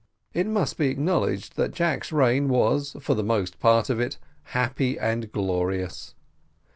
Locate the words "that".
1.57-1.75